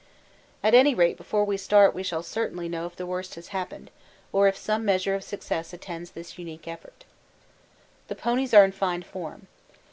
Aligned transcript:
At 0.63 0.73
any 0.73 0.95
rate 0.95 1.15
before 1.15 1.45
we 1.45 1.57
start 1.57 1.93
we 1.93 2.01
shall 2.01 2.23
certainly 2.23 2.67
know 2.67 2.87
if 2.87 2.95
the 2.95 3.05
worst 3.05 3.35
has 3.35 3.49
happened, 3.49 3.91
or 4.33 4.47
if 4.47 4.57
some 4.57 4.83
measure 4.83 5.13
of 5.13 5.23
success 5.23 5.73
attends 5.73 6.09
this 6.09 6.39
unique 6.39 6.67
effort. 6.67 7.05
The 8.07 8.15
ponies 8.15 8.51
are 8.51 8.65
in 8.65 8.71
fine 8.71 9.03
form. 9.03 9.45